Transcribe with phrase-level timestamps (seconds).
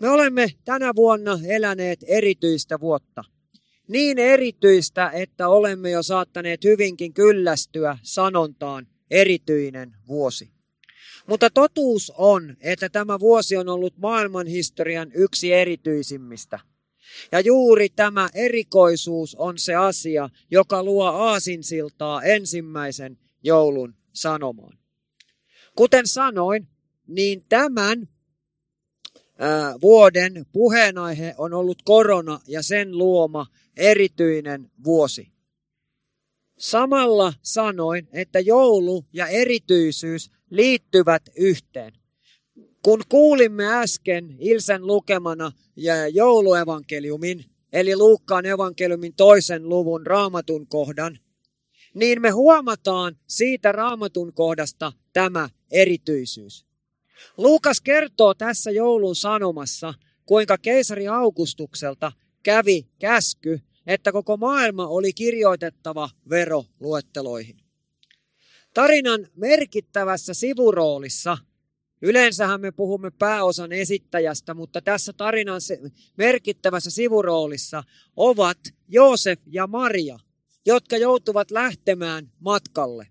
[0.00, 3.24] Me olemme tänä vuonna eläneet erityistä vuotta.
[3.88, 10.50] Niin erityistä, että olemme jo saattaneet hyvinkin kyllästyä sanontaan erityinen vuosi.
[11.26, 16.58] Mutta totuus on, että tämä vuosi on ollut maailmanhistorian yksi erityisimmistä.
[17.32, 24.78] Ja juuri tämä erikoisuus on se asia, joka luo aasinsiltaa ensimmäisen joulun sanomaan.
[25.76, 26.68] Kuten sanoin,
[27.06, 28.08] niin tämän
[29.82, 33.46] vuoden puheenaihe on ollut korona ja sen luoma
[33.76, 35.32] erityinen vuosi.
[36.58, 41.92] Samalla sanoin, että joulu ja erityisyys liittyvät yhteen.
[42.82, 51.18] Kun kuulimme äsken Ilsen lukemana ja jouluevankeliumin, eli Luukkaan evankeliumin toisen luvun raamatun kohdan,
[51.94, 56.69] niin me huomataan siitä raamatun kohdasta tämä erityisyys.
[57.36, 59.94] Luukas kertoo tässä joulun sanomassa,
[60.26, 62.12] kuinka keisari Augustukselta
[62.42, 67.56] kävi käsky, että koko maailma oli kirjoitettava veroluetteloihin.
[68.74, 71.38] Tarinan merkittävässä sivuroolissa,
[72.02, 75.60] yleensähän me puhumme pääosan esittäjästä, mutta tässä tarinan
[76.16, 77.84] merkittävässä sivuroolissa
[78.16, 80.18] ovat Joosef ja Maria,
[80.66, 83.06] jotka joutuvat lähtemään matkalle.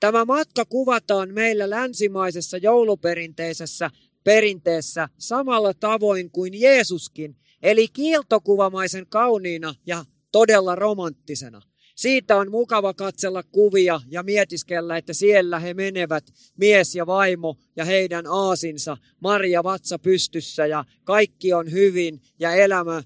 [0.00, 3.90] Tämä matka kuvataan meillä länsimaisessa jouluperinteisessä
[4.24, 11.60] perinteessä samalla tavoin kuin Jeesuskin, eli kiiltokuvamaisen kauniina ja todella romanttisena.
[11.94, 16.24] Siitä on mukava katsella kuvia ja mietiskellä, että siellä he menevät,
[16.56, 22.96] mies ja vaimo ja heidän aasinsa, Maria vatsa pystyssä ja kaikki on hyvin ja elämä,
[22.96, 23.04] äh,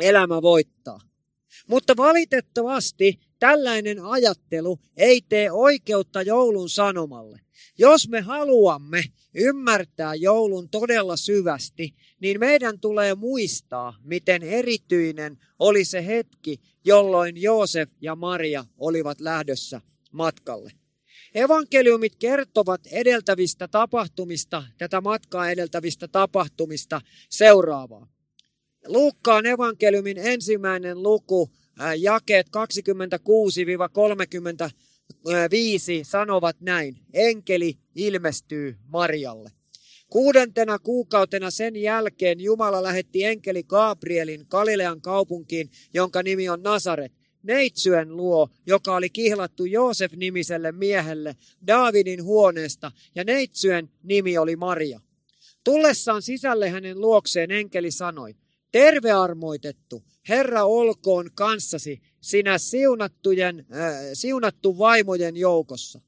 [0.00, 1.00] elämä voittaa.
[1.66, 7.40] Mutta valitettavasti tällainen ajattelu ei tee oikeutta joulun sanomalle.
[7.78, 9.04] Jos me haluamme
[9.34, 17.90] ymmärtää joulun todella syvästi, niin meidän tulee muistaa, miten erityinen oli se hetki, jolloin Joosef
[18.00, 19.80] ja Maria olivat lähdössä
[20.12, 20.70] matkalle.
[21.34, 27.00] Evankeliumit kertovat edeltävistä tapahtumista, tätä matkaa edeltävistä tapahtumista
[27.30, 28.08] seuraavaa.
[28.86, 31.50] Luukkaan evankeliumin ensimmäinen luku
[31.98, 32.52] jakeet 26-35
[36.02, 36.96] sanovat näin.
[37.12, 39.50] Enkeli ilmestyy Marialle.
[40.08, 47.12] Kuudentena kuukautena sen jälkeen Jumala lähetti enkeli Gabrielin Galilean kaupunkiin, jonka nimi on Nasaret,
[47.42, 55.00] neitsyen luo, joka oli kihlattu Joosef-nimiselle miehelle Daavidin huoneesta, ja neitsyen nimi oli Maria.
[55.64, 58.34] Tullessaan sisälle hänen luokseen enkeli sanoi,
[58.72, 66.00] terve armoitettu, Herra olkoon kanssasi sinä siunattujen, äh, siunattu vaimojen joukossa.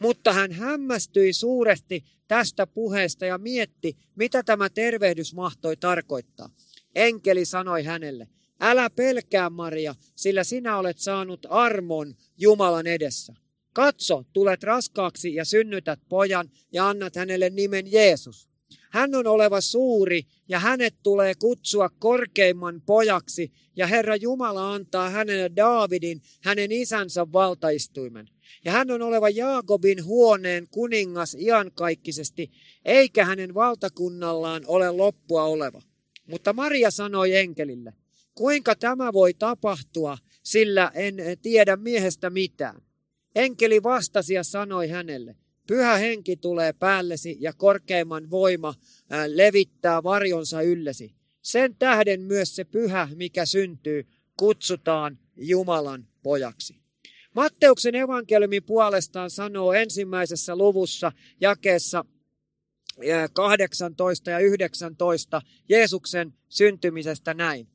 [0.00, 6.50] Mutta hän hämmästyi suuresti tästä puheesta ja mietti, mitä tämä tervehdys mahtoi tarkoittaa.
[6.94, 8.28] Enkeli sanoi hänelle,
[8.60, 13.34] älä pelkää Maria, sillä sinä olet saanut armon Jumalan edessä.
[13.72, 18.53] Katso, tulet raskaaksi ja synnytät pojan ja annat hänelle nimen Jeesus.
[18.94, 25.50] Hän on oleva suuri ja hänet tulee kutsua korkeimman pojaksi ja Herra Jumala antaa hänelle
[25.56, 28.28] Daavidin, hänen isänsä valtaistuimen.
[28.64, 32.50] Ja hän on oleva Jaakobin huoneen kuningas iankaikkisesti,
[32.84, 35.82] eikä hänen valtakunnallaan ole loppua oleva.
[36.26, 37.92] Mutta Maria sanoi enkelille,
[38.34, 42.82] kuinka tämä voi tapahtua, sillä en tiedä miehestä mitään.
[43.34, 48.74] Enkeli vastasi ja sanoi hänelle, Pyhä henki tulee päällesi ja korkeimman voima
[49.26, 51.14] levittää varjonsa yllesi.
[51.42, 54.06] Sen tähden myös se pyhä, mikä syntyy,
[54.36, 56.84] kutsutaan Jumalan pojaksi.
[57.34, 62.04] Matteuksen evankeliumi puolestaan sanoo ensimmäisessä luvussa jakeessa
[63.32, 67.68] 18 ja 19 Jeesuksen syntymisestä näin.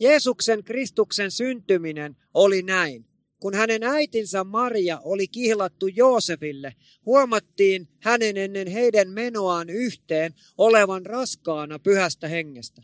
[0.00, 3.11] Jeesuksen Kristuksen syntyminen oli näin.
[3.42, 6.74] Kun hänen äitinsä Maria oli kihlattu Joosefille,
[7.06, 12.82] huomattiin hänen ennen heidän menoaan yhteen olevan raskaana pyhästä hengestä.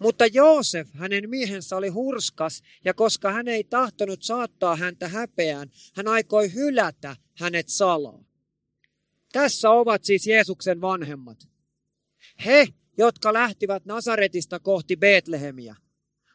[0.00, 6.08] Mutta Joosef, hänen miehensä, oli hurskas, ja koska hän ei tahtonut saattaa häntä häpeään, hän
[6.08, 8.24] aikoi hylätä hänet salaa.
[9.32, 11.38] Tässä ovat siis Jeesuksen vanhemmat.
[12.44, 12.66] He,
[12.98, 15.76] jotka lähtivät Nasaretista kohti Betlehemiä.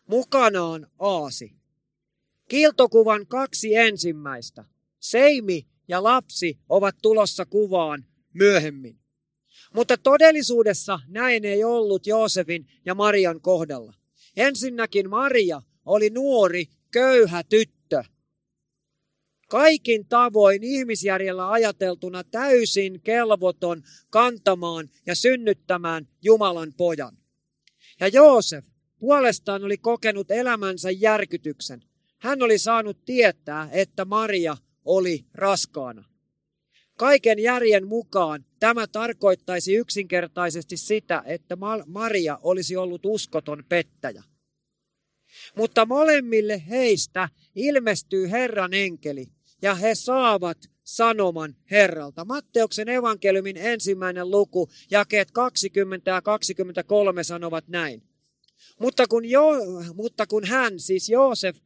[0.07, 1.60] Mukanaan Aasi.
[2.51, 4.65] Kiiltokuvan kaksi ensimmäistä,
[4.99, 8.99] Seimi ja lapsi, ovat tulossa kuvaan myöhemmin.
[9.73, 13.93] Mutta todellisuudessa näin ei ollut Joosefin ja Marian kohdalla.
[14.37, 18.03] Ensinnäkin Maria oli nuori, köyhä tyttö.
[19.49, 27.17] Kaikin tavoin ihmisjärjellä ajateltuna täysin kelvoton kantamaan ja synnyttämään Jumalan pojan.
[27.99, 28.65] Ja Joosef
[28.99, 31.90] puolestaan oli kokenut elämänsä järkytyksen.
[32.21, 36.03] Hän oli saanut tietää, että Maria oli raskaana.
[36.97, 44.23] Kaiken järjen mukaan tämä tarkoittaisi yksinkertaisesti sitä, että Maria olisi ollut uskoton pettäjä.
[45.55, 49.27] Mutta molemmille heistä ilmestyy Herran enkeli
[49.61, 52.25] ja he saavat sanoman Herralta.
[52.25, 58.03] Matteuksen evankeliumin ensimmäinen luku, jakeet 20 ja 23 sanovat näin.
[58.79, 59.51] Mutta kun, jo,
[59.93, 61.57] mutta kun hän, siis Joosef,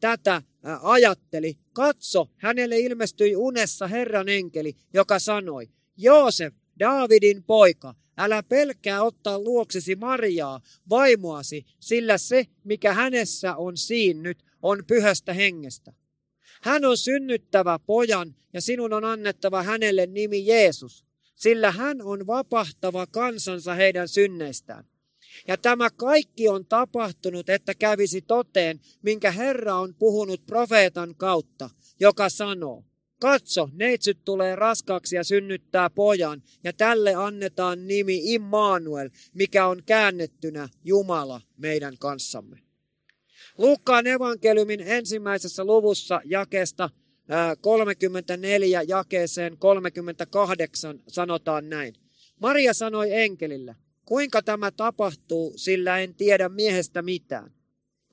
[0.00, 0.42] tätä
[0.82, 9.38] ajatteli, katso, hänelle ilmestyi unessa Herran enkeli, joka sanoi, Joosef, Daavidin poika, älä pelkää ottaa
[9.38, 10.60] luoksesi Mariaa,
[10.90, 15.92] vaimoasi, sillä se, mikä hänessä on siinnyt, on pyhästä hengestä.
[16.62, 21.04] Hän on synnyttävä pojan ja sinun on annettava hänelle nimi Jeesus,
[21.36, 24.84] sillä hän on vapahtava kansansa heidän synneistään.
[25.48, 31.70] Ja tämä kaikki on tapahtunut, että kävisi toteen, minkä Herra on puhunut profeetan kautta,
[32.00, 32.84] joka sanoo,
[33.20, 40.68] Katso, neitsyt tulee raskaaksi ja synnyttää pojan, ja tälle annetaan nimi Immanuel, mikä on käännettynä
[40.84, 42.58] Jumala meidän kanssamme.
[43.58, 46.90] Luukkaan evankeliumin ensimmäisessä luvussa jakesta
[47.60, 51.94] 34 jakeeseen 38 sanotaan näin.
[52.40, 53.76] Maria sanoi enkelille,
[54.10, 57.52] kuinka tämä tapahtuu, sillä en tiedä miehestä mitään.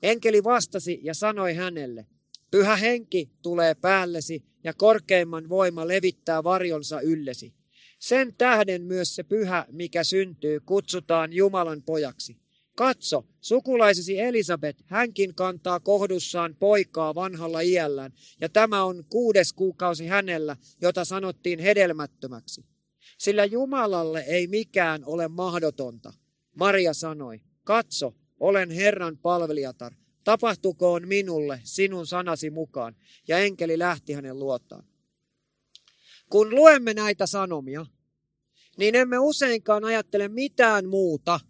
[0.02, 2.06] Enkeli vastasi ja sanoi hänelle,
[2.50, 7.54] pyhä henki tulee päällesi ja korkeimman voima levittää varjonsa yllesi.
[7.98, 12.36] Sen tähden myös se pyhä, mikä syntyy, kutsutaan Jumalan pojaksi.
[12.76, 20.56] Katso, sukulaisesi Elisabet, hänkin kantaa kohdussaan poikaa vanhalla iällään, ja tämä on kuudes kuukausi hänellä,
[20.80, 22.77] jota sanottiin hedelmättömäksi.
[23.18, 26.12] Sillä Jumalalle ei mikään ole mahdotonta.
[26.56, 29.92] Maria sanoi, katso, olen Herran palvelijatar,
[30.24, 32.96] tapahtukoon minulle sinun sanasi mukaan.
[33.28, 34.84] Ja enkeli lähti hänen luotaan.
[36.30, 37.86] Kun luemme näitä sanomia,
[38.76, 41.40] niin emme useinkaan ajattele mitään muuta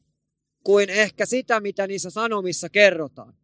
[0.64, 3.34] kuin ehkä sitä, mitä niissä sanomissa kerrotaan.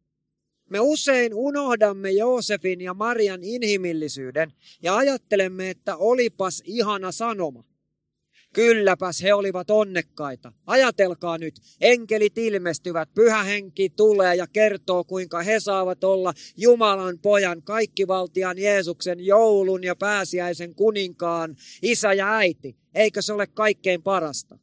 [0.71, 4.53] Me usein unohdamme Joosefin ja Marian inhimillisyyden
[4.83, 7.65] ja ajattelemme, että olipas ihana sanoma.
[8.55, 10.53] Kylläpäs he olivat onnekkaita.
[10.67, 17.63] Ajatelkaa nyt, enkelit ilmestyvät, pyhä henki tulee ja kertoo, kuinka he saavat olla Jumalan pojan,
[17.63, 22.77] kaikkivaltian Jeesuksen, joulun ja pääsiäisen kuninkaan, isä ja äiti.
[22.95, 24.59] Eikö se ole kaikkein parasta?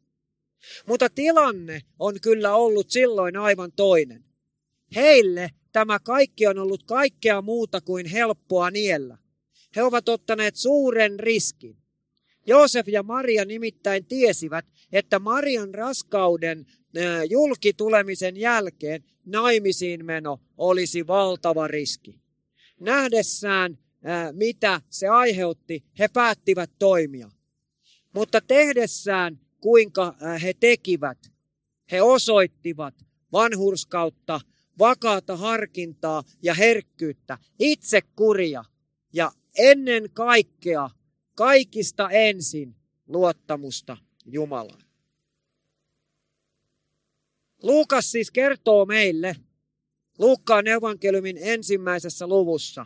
[0.88, 4.24] Mutta tilanne on kyllä ollut silloin aivan toinen.
[4.96, 9.18] Heille tämä kaikki on ollut kaikkea muuta kuin helppoa niellä.
[9.76, 11.81] He ovat ottaneet suuren riskin.
[12.46, 16.66] Joosef ja Maria nimittäin tiesivät, että Marian raskauden
[17.30, 22.22] julkitulemisen jälkeen naimisiin meno olisi valtava riski.
[22.80, 23.78] Nähdessään,
[24.32, 27.30] mitä se aiheutti, he päättivät toimia.
[28.14, 31.18] Mutta tehdessään, kuinka he tekivät,
[31.92, 32.94] he osoittivat
[33.32, 34.42] vanhurskautta,
[34.80, 38.64] vakaata harkintaa ja herkkyyttä, itsekuria
[39.14, 40.90] ja ennen kaikkea
[41.36, 42.76] kaikista ensin
[43.08, 44.84] luottamusta Jumalaan.
[47.64, 49.36] Luukas siis kertoo meille
[50.22, 52.86] Luukkaan evankeliumin ensimmäisessä luvussa,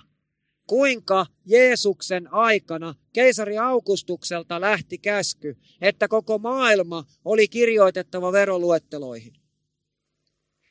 [0.67, 9.33] kuinka Jeesuksen aikana keisari Augustukselta lähti käsky, että koko maailma oli kirjoitettava veroluetteloihin.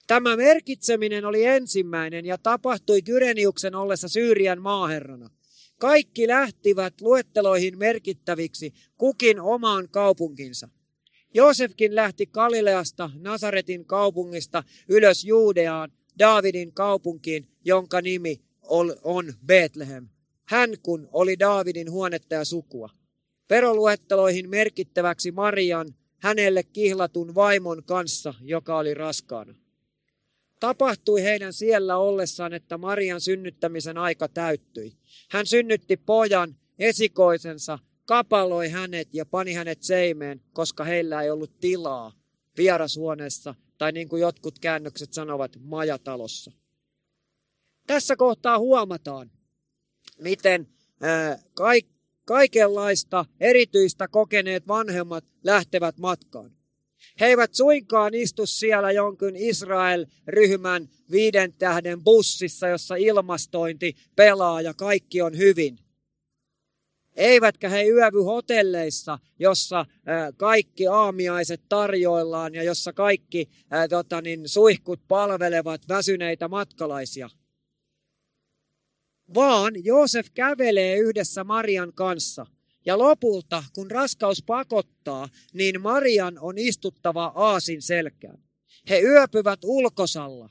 [0.07, 5.31] Tämä merkitseminen oli ensimmäinen ja tapahtui Kyreniuksen ollessa Syyrian maaherrana–
[5.79, 10.69] kaikki lähtivät luetteloihin merkittäviksi kukin omaan kaupunkinsa.
[11.35, 18.41] Joosefkin lähti Galileasta, Nasaretin kaupungista, ylös Juudeaan, Daavidin kaupunkiin, jonka nimi
[19.03, 20.09] on Bethlehem.
[20.45, 22.91] Hän kun oli Daavidin huonetta ja sukua.
[23.49, 29.55] Peroluetteloihin merkittäväksi Marian, hänelle kihlatun vaimon kanssa, joka oli raskaana.
[30.65, 34.93] Tapahtui heidän siellä ollessaan, että Marian synnyttämisen aika täyttyi.
[35.31, 42.13] Hän synnytti pojan esikoisensa kapaloi hänet ja pani hänet seimeen, koska heillä ei ollut tilaa
[42.57, 46.53] vierashuoneessa tai niin kuin jotkut käännökset sanovat, majatalossa.
[47.87, 49.31] Tässä kohtaa huomataan,
[50.19, 50.69] miten
[52.25, 56.51] kaikenlaista erityistä kokeneet vanhemmat lähtevät matkaan.
[57.21, 65.23] He eivät suinkaan istu siellä jonkun Israel-ryhmän viiden tähden bussissa, jossa ilmastointi pelaa ja kaikki
[65.23, 65.79] on hyvin.
[67.17, 69.87] Eivätkä he yövy hotelleissa, jossa
[70.37, 73.49] kaikki aamiaiset tarjoillaan ja jossa kaikki
[73.89, 77.31] tota niin, suihkut palvelevat väsyneitä matkalaisia.
[79.35, 82.47] Vaan Joosef kävelee yhdessä Marian kanssa.
[82.87, 88.39] Ja lopulta, kun raskaus pakottaa, niin Marian on istuttava aasin selkään.
[88.91, 90.51] He yöpyvät ulkosalla.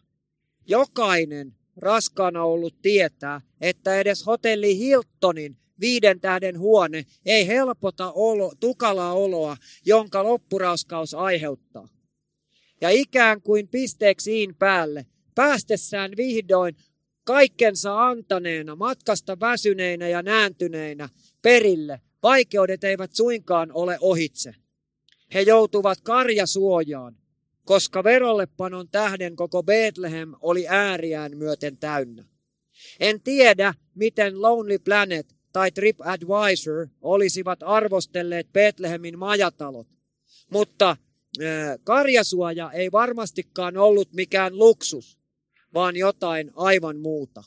[0.67, 9.13] Jokainen raskaana ollut tietää, että edes hotelli Hiltonin viiden tähden huone ei helpota olo, tukalaa
[9.13, 11.87] oloa, jonka loppuraskaus aiheuttaa.
[12.81, 16.75] Ja ikään kuin pisteeksiin päälle, päästessään vihdoin
[17.23, 21.09] kaikkensa antaneena, matkasta väsyneinä ja nääntyneinä
[21.41, 24.55] perille, vaikeudet eivät suinkaan ole ohitse.
[25.33, 27.17] He joutuvat karjasuojaan,
[27.65, 32.25] koska verollepanon tähden koko Bethlehem oli ääriään myöten täynnä.
[32.99, 39.87] En tiedä, miten Lonely Planet tai TripAdvisor olisivat arvostelleet Bethlehemin majatalot,
[40.49, 40.97] mutta
[41.83, 45.19] karjasuoja ei varmastikaan ollut mikään luksus,
[45.73, 47.43] vaan jotain aivan muuta.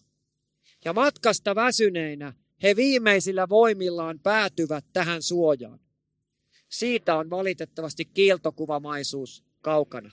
[0.85, 2.33] Ja matkasta väsyneinä
[2.63, 5.81] he viimeisillä voimillaan päätyvät tähän suojaan.
[6.69, 10.11] Siitä on valitettavasti kiiltokuvamaisuus kaukana.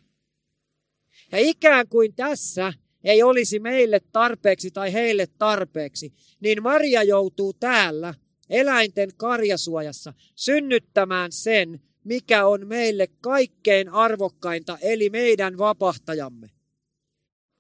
[1.31, 2.73] Ja ikään kuin tässä
[3.03, 8.13] ei olisi meille tarpeeksi tai heille tarpeeksi, niin Maria joutuu täällä
[8.49, 16.49] eläinten karjasuojassa synnyttämään sen, mikä on meille kaikkein arvokkainta, eli meidän vapahtajamme.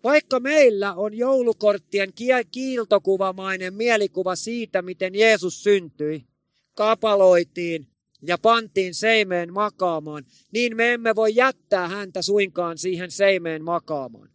[0.03, 2.13] Vaikka meillä on joulukorttien
[2.51, 6.25] kiiltokuvamainen mielikuva siitä, miten Jeesus syntyi,
[6.75, 7.87] kapaloitiin
[8.21, 14.29] ja pantiin seimeen makaamaan, niin me emme voi jättää häntä suinkaan siihen seimeen makaamaan.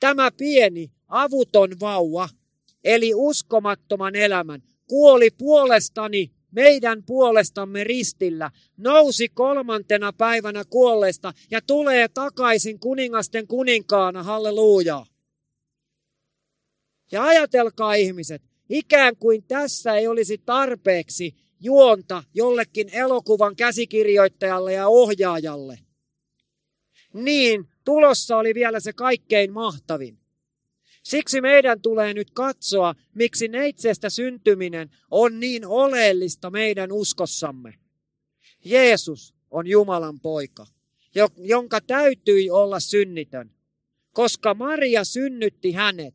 [0.00, 2.28] Tämä pieni, avuton vauva,
[2.84, 12.80] eli uskomattoman elämän, kuoli puolestani meidän puolestamme ristillä, nousi kolmantena päivänä kuolleesta ja tulee takaisin
[12.80, 15.06] kuningasten kuninkaana, halleluja.
[17.12, 25.78] Ja ajatelkaa ihmiset, ikään kuin tässä ei olisi tarpeeksi juonta jollekin elokuvan käsikirjoittajalle ja ohjaajalle.
[27.14, 30.17] Niin, tulossa oli vielä se kaikkein mahtavin.
[31.08, 37.74] Siksi meidän tulee nyt katsoa, miksi neitsestä syntyminen on niin oleellista meidän uskossamme.
[38.64, 40.66] Jeesus on Jumalan poika,
[41.36, 43.50] jonka täytyi olla synnitön.
[44.12, 46.14] Koska Maria synnytti hänet,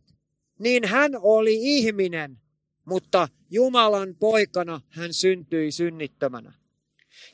[0.59, 2.39] niin hän oli ihminen,
[2.85, 6.53] mutta Jumalan poikana hän syntyi synnittömänä.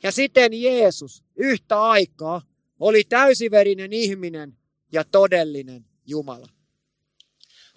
[0.02, 2.42] Ja siten Jeesus yhtä aikaa
[2.78, 4.56] oli täysiverinen ihminen
[4.92, 6.59] ja todellinen Jumala.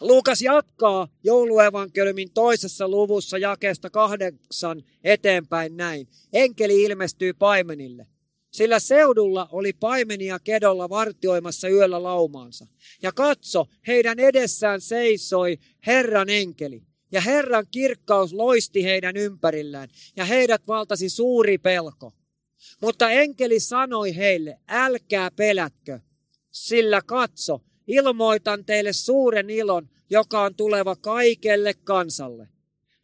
[0.03, 6.07] Luukas jatkaa jouluevankeliumin toisessa luvussa jakeesta kahdeksan eteenpäin näin.
[6.33, 8.07] Enkeli ilmestyy paimenille.
[8.51, 12.67] Sillä seudulla oli paimenia kedolla vartioimassa yöllä laumaansa.
[13.01, 15.57] Ja katso, heidän edessään seisoi
[15.87, 16.83] Herran enkeli.
[17.11, 22.13] Ja Herran kirkkaus loisti heidän ympärillään, ja heidät valtasi suuri pelko.
[22.81, 25.99] Mutta enkeli sanoi heille, älkää pelätkö,
[26.51, 32.47] sillä katso, ilmoitan teille suuren ilon, joka on tuleva kaikelle kansalle.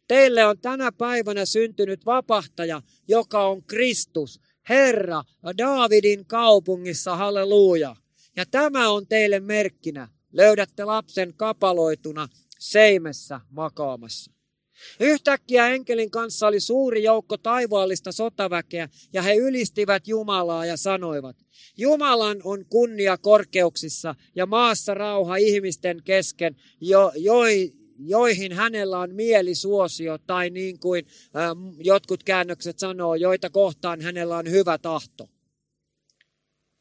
[0.08, 5.22] Teille on tänä päivänä syntynyt vapahtaja, joka on Kristus, Herra,
[5.58, 7.96] Daavidin kaupungissa, halleluja.
[8.36, 10.08] Ja tämä on teille merkkinä.
[10.32, 14.39] Löydätte lapsen kapaloituna seimessä makaamassa.
[15.00, 21.36] Yhtäkkiä enkelin kanssa oli suuri joukko taivaallista sotaväkeä, ja he ylistivät Jumalaa ja sanoivat,
[21.76, 30.18] Jumalan on kunnia korkeuksissa ja maassa rauha ihmisten kesken, jo, joi, joihin hänellä on mielisuosio,
[30.18, 31.06] tai niin kuin
[31.36, 35.28] äh, jotkut käännökset sanoo, joita kohtaan hänellä on hyvä tahto.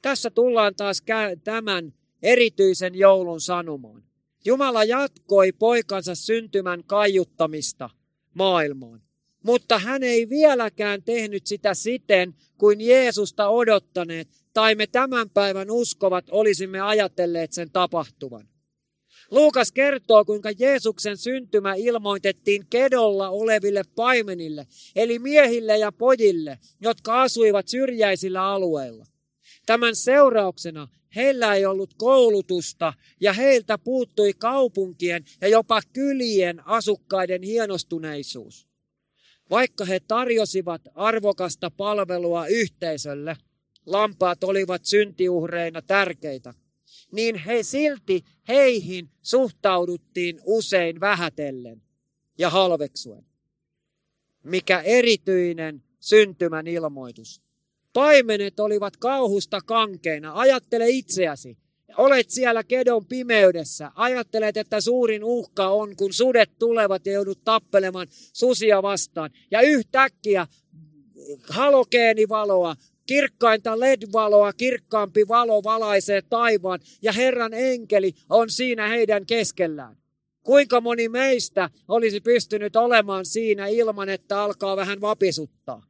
[0.01, 1.03] Tässä tullaan taas
[1.44, 4.09] tämän erityisen joulun sanomaan.
[4.46, 7.89] Jumala jatkoi poikansa syntymän kaiuttamista
[8.34, 9.01] maailmaan.
[9.43, 16.25] Mutta hän ei vieläkään tehnyt sitä siten, kuin Jeesusta odottaneet, tai me tämän päivän uskovat
[16.31, 18.48] olisimme ajatelleet sen tapahtuvan.
[19.31, 27.67] Luukas kertoo, kuinka Jeesuksen syntymä ilmoitettiin kedolla oleville paimenille, eli miehille ja pojille, jotka asuivat
[27.67, 29.05] syrjäisillä alueilla.
[29.66, 38.68] Tämän seurauksena heillä ei ollut koulutusta ja heiltä puuttui kaupunkien ja jopa kylien asukkaiden hienostuneisuus.
[39.50, 43.38] Vaikka he tarjosivat arvokasta palvelua yhteisölle,
[43.86, 46.54] lampaat olivat syntiuhreina tärkeitä,
[47.12, 51.82] niin he silti heihin suhtauduttiin usein vähätellen
[52.38, 53.25] ja halveksuen.
[54.44, 57.42] Mikä erityinen syntymän ilmoitus.
[57.93, 60.31] Paimenet olivat kauhusta kankeina.
[60.36, 61.58] Ajattele itseäsi.
[61.98, 63.91] Olet siellä kedon pimeydessä.
[63.96, 69.29] Ajattelet, että suurin uhka on, kun sudet tulevat ja joudut tappelemaan susia vastaan.
[69.51, 70.48] Ja yhtäkkiä
[71.50, 79.98] halogeenivaloa, kirkkainta LED-valoa, kirkkaampi valo valaisee taivaan ja Herran enkeli on siinä heidän keskellään.
[80.43, 85.88] Kuinka moni meistä olisi pystynyt olemaan siinä ilman, että alkaa vähän vapisuttaa?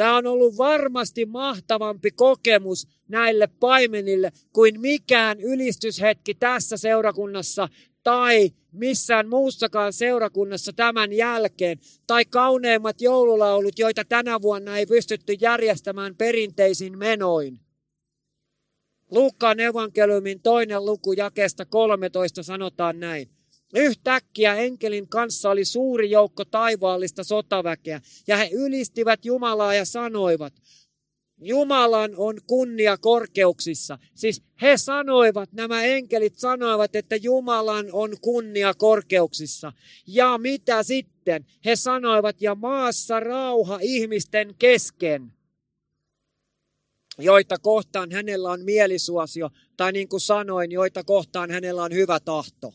[0.00, 7.68] Tämä on ollut varmasti mahtavampi kokemus näille paimenille kuin mikään ylistyshetki tässä seurakunnassa
[8.02, 16.16] tai missään muussakaan seurakunnassa tämän jälkeen, tai kauneimmat joululaulut, joita tänä vuonna ei pystytty järjestämään
[16.16, 17.60] perinteisin menoin.
[19.10, 23.39] Luukkaan evankeliumin toinen luku jakeesta 13 sanotaan näin.
[23.74, 30.52] Yhtäkkiä enkelin kanssa oli suuri joukko taivaallista sotaväkeä, ja he ylistivät Jumalaa ja sanoivat,
[31.42, 33.98] Jumalan on kunnia korkeuksissa.
[34.14, 39.72] Siis he sanoivat, nämä enkelit sanoivat, että Jumalan on kunnia korkeuksissa.
[40.06, 41.46] Ja mitä sitten?
[41.64, 45.32] He sanoivat, ja maassa rauha ihmisten kesken
[47.18, 52.74] joita kohtaan hänellä on mielisuosio, tai niin kuin sanoin, joita kohtaan hänellä on hyvä tahto.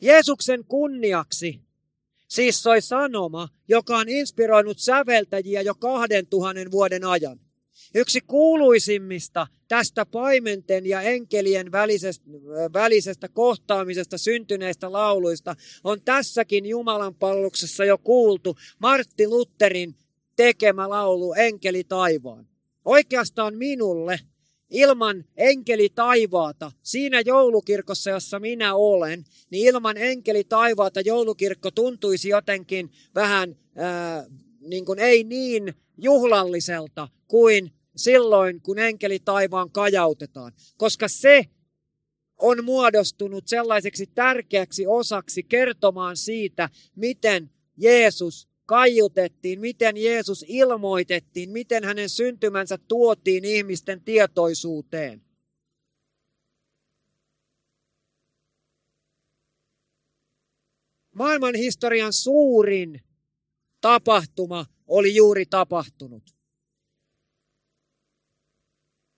[0.00, 1.60] Jeesuksen kunniaksi
[2.28, 7.40] siis soi sanoma, joka on inspiroinut säveltäjiä jo kahden tuhannen vuoden ajan.
[7.94, 12.24] Yksi kuuluisimmista tästä paimenten ja enkelien välisestä,
[12.72, 19.94] välisestä kohtaamisesta syntyneistä lauluista on tässäkin Jumalan palveluksessa jo kuultu Martti Lutherin
[20.36, 22.48] tekemä laulu Enkeli taivaan.
[22.84, 24.20] Oikeastaan minulle
[24.70, 32.90] ilman enkeli taivaata, siinä joulukirkossa, jossa minä olen, niin ilman enkeli taivaata joulukirkko tuntuisi jotenkin
[33.14, 34.26] vähän ää,
[34.60, 40.52] niin kuin ei niin juhlalliselta kuin silloin, kun enkeli taivaan kajautetaan.
[40.76, 41.44] Koska se
[42.38, 52.08] on muodostunut sellaiseksi tärkeäksi osaksi kertomaan siitä, miten Jeesus kaiutettiin, miten Jeesus ilmoitettiin, miten hänen
[52.08, 55.22] syntymänsä tuotiin ihmisten tietoisuuteen.
[61.14, 63.00] Maailman historian suurin
[63.80, 66.36] tapahtuma oli juuri tapahtunut.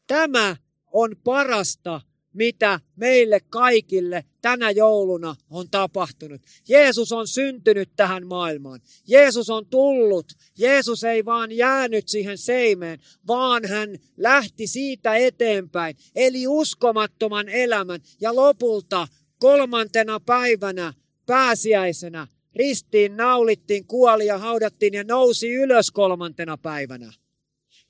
[0.06, 0.56] Tämä
[0.92, 2.00] on parasta
[2.32, 6.42] mitä meille kaikille tänä jouluna on tapahtunut.
[6.68, 8.80] Jeesus on syntynyt tähän maailmaan.
[9.08, 10.32] Jeesus on tullut.
[10.58, 15.96] Jeesus ei vaan jäänyt siihen seimeen, vaan hän lähti siitä eteenpäin.
[16.14, 20.94] Eli uskomattoman elämän ja lopulta kolmantena päivänä
[21.26, 27.12] pääsiäisenä ristiin naulittiin, kuoli ja haudattiin ja nousi ylös kolmantena päivänä.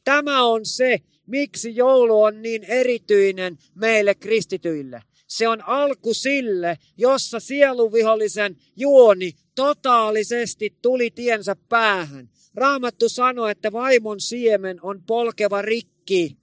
[0.04, 1.00] Tämä on se,
[1.30, 5.02] miksi joulu on niin erityinen meille kristityille.
[5.26, 12.30] Se on alku sille, jossa sieluvihollisen juoni totaalisesti tuli tiensä päähän.
[12.54, 16.38] Raamattu sanoi, että vaimon siemen on polkeva rikki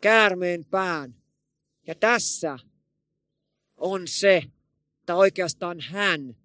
[0.00, 1.14] käärmeen pään.
[1.86, 2.58] Ja tässä
[3.76, 4.42] on se,
[5.00, 6.36] että oikeastaan hän,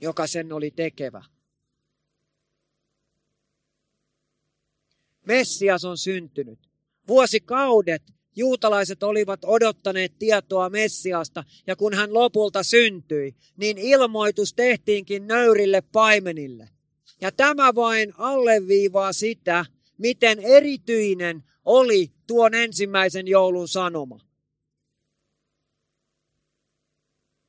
[0.00, 1.24] joka sen oli tekevä.
[5.26, 6.58] Messias on syntynyt.
[7.08, 8.02] Vuosikaudet
[8.36, 16.68] juutalaiset olivat odottaneet tietoa Messiasta, ja kun hän lopulta syntyi, niin ilmoitus tehtiinkin nöyrille paimenille.
[17.20, 19.64] Ja tämä vain alleviivaa sitä,
[19.98, 24.20] miten erityinen oli tuon ensimmäisen joulun sanoma.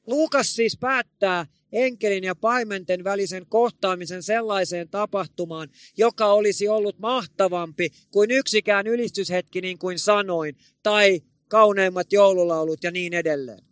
[0.07, 8.31] Luukas siis päättää enkelin ja paimenten välisen kohtaamisen sellaiseen tapahtumaan, joka olisi ollut mahtavampi kuin
[8.31, 13.63] yksikään ylistyshetki niin kuin sanoin, tai kauneimmat joululaulut ja niin edelleen.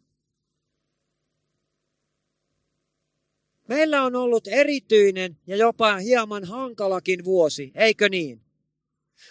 [3.68, 8.49] Meillä on ollut erityinen ja jopa hieman hankalakin vuosi, eikö niin?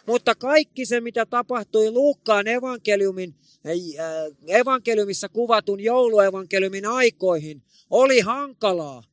[0.07, 3.35] Mutta kaikki se, mitä tapahtui Luukkaan evankeliumin,
[3.67, 3.73] äh,
[4.47, 9.05] evankeliumissa kuvatun jouluevankeliumin aikoihin, oli hankalaa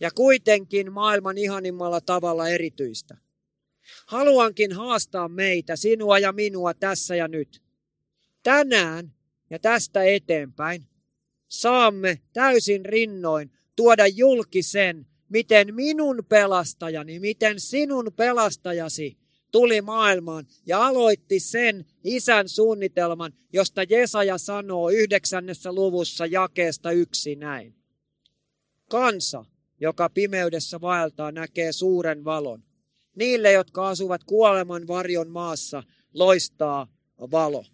[0.00, 3.16] ja kuitenkin maailman ihanimmalla tavalla erityistä.
[4.06, 7.62] Haluankin haastaa meitä, sinua ja minua tässä ja nyt.
[8.42, 9.12] Tänään
[9.50, 10.86] ja tästä eteenpäin
[11.48, 19.23] saamme täysin rinnoin tuoda julki sen, miten minun pelastajani, miten sinun pelastajasi
[19.54, 27.74] tuli maailmaan ja aloitti sen isän suunnitelman, josta Jesaja sanoo yhdeksännessä luvussa jakeesta yksi näin.
[28.90, 29.44] Kansa,
[29.80, 32.62] joka pimeydessä vaeltaa, näkee suuren valon.
[33.16, 35.82] Niille, jotka asuvat kuoleman varjon maassa,
[36.14, 36.86] loistaa
[37.18, 37.64] valo.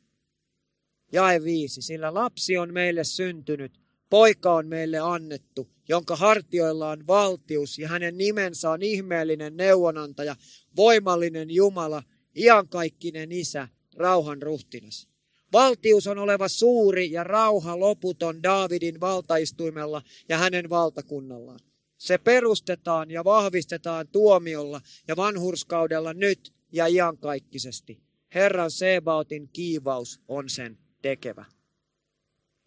[1.12, 3.79] Jae viisi, sillä lapsi on meille syntynyt,
[4.10, 10.36] poika on meille annettu, jonka hartioilla on valtius ja hänen nimensä on ihmeellinen neuvonantaja,
[10.76, 12.02] voimallinen Jumala,
[12.36, 15.08] iankaikkinen isä, rauhan ruhtinas.
[15.52, 21.60] Valtius on oleva suuri ja rauha loputon Daavidin valtaistuimella ja hänen valtakunnallaan.
[21.98, 28.00] Se perustetaan ja vahvistetaan tuomiolla ja vanhurskaudella nyt ja iankaikkisesti.
[28.34, 31.44] Herran Sebaotin kiivaus on sen tekevä.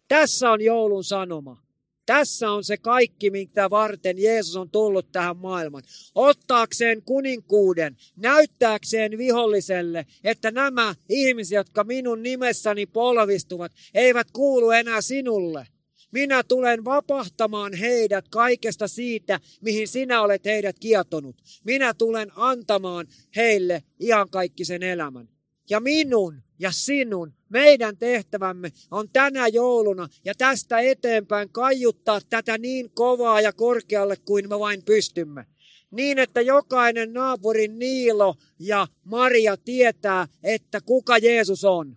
[0.08, 1.64] Tässä on joulun sanoma.
[2.06, 5.82] Tässä on se kaikki, mitä varten Jeesus on tullut tähän maailmaan.
[6.14, 15.66] Ottaakseen kuninkuuden, näyttääkseen viholliselle, että nämä ihmiset, jotka minun nimessäni polvistuvat, eivät kuulu enää sinulle.
[16.12, 21.36] Minä tulen vapahtamaan heidät kaikesta siitä, mihin sinä olet heidät kietonut.
[21.64, 25.33] Minä tulen antamaan heille ihan kaikki sen elämän.
[25.70, 32.90] Ja minun ja sinun, meidän tehtävämme on tänä jouluna ja tästä eteenpäin kaiuttaa tätä niin
[32.90, 35.46] kovaa ja korkealle kuin me vain pystymme.
[35.90, 41.96] Niin, että jokainen naapurin Niilo ja Maria tietää, että kuka Jeesus on.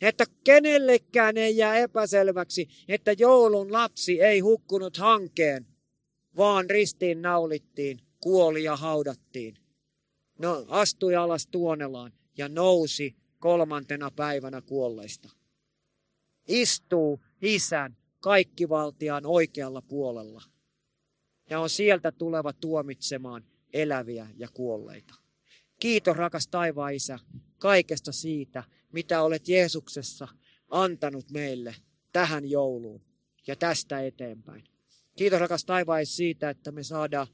[0.00, 5.66] Että kenellekään ei jää epäselväksi, että joulun lapsi ei hukkunut hankeen,
[6.36, 9.54] vaan ristiin naulittiin, kuoli ja haudattiin.
[10.38, 15.30] No, astui alas tuonelaan ja nousi kolmantena päivänä kuolleista.
[16.48, 20.42] Istuu isän kaikkivaltiaan oikealla puolella
[21.50, 25.14] ja on sieltä tuleva tuomitsemaan eläviä ja kuolleita.
[25.80, 27.18] Kiitos rakas taivaan isä
[27.58, 30.28] kaikesta siitä, mitä olet Jeesuksessa
[30.68, 31.74] antanut meille
[32.12, 33.02] tähän jouluun
[33.46, 34.64] ja tästä eteenpäin.
[35.16, 37.26] Kiitos rakas taivaan siitä, että me saadaan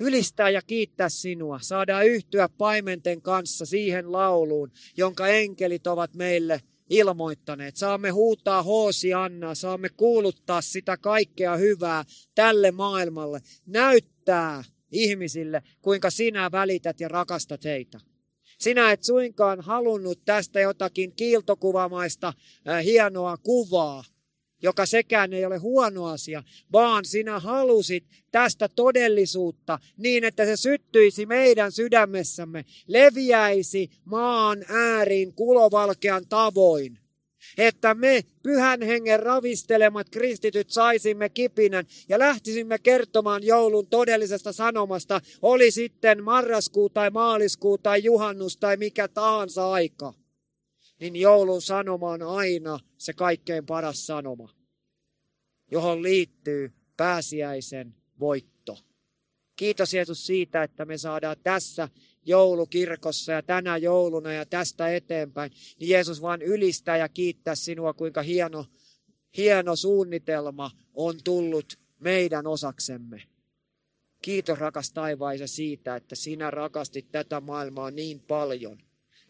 [0.00, 1.58] ylistää ja kiittää sinua.
[1.62, 7.76] Saadaan yhtyä paimenten kanssa siihen lauluun, jonka enkelit ovat meille ilmoittaneet.
[7.76, 12.04] Saamme huutaa hoosi Anna, saamme kuuluttaa sitä kaikkea hyvää
[12.34, 13.40] tälle maailmalle.
[13.66, 18.00] Näyttää ihmisille, kuinka sinä välität ja rakastat heitä.
[18.58, 22.32] Sinä et suinkaan halunnut tästä jotakin kiiltokuvamaista
[22.68, 24.04] äh, hienoa kuvaa,
[24.62, 31.26] joka sekään ei ole huono asia, vaan sinä halusit tästä todellisuutta niin, että se syttyisi
[31.26, 36.98] meidän sydämessämme, leviäisi maan ääriin kulovalkean tavoin.
[37.58, 45.70] Että me pyhän hengen ravistelemat kristityt saisimme kipinän ja lähtisimme kertomaan joulun todellisesta sanomasta, oli
[45.70, 50.23] sitten marraskuu tai maaliskuu tai juhannus tai mikä tahansa aika
[51.00, 54.54] niin joulun sanoma on aina se kaikkein paras sanoma,
[55.70, 58.78] johon liittyy pääsiäisen voitto.
[59.56, 61.88] Kiitos Jeesus siitä, että me saadaan tässä
[62.26, 68.22] joulukirkossa ja tänä jouluna ja tästä eteenpäin, niin Jeesus vaan ylistää ja kiittää sinua, kuinka
[68.22, 68.66] hieno,
[69.36, 73.22] hieno suunnitelma on tullut meidän osaksemme.
[74.22, 78.78] Kiitos rakas taivaisa siitä, että sinä rakastit tätä maailmaa niin paljon–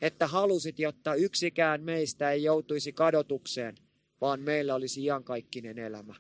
[0.05, 3.75] että halusit, jotta yksikään meistä ei joutuisi kadotukseen,
[4.21, 6.15] vaan meillä olisi iankaikkinen elämä.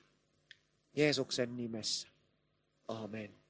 [0.97, 2.09] Jeesuksen nimessä.
[2.89, 3.44] Amen.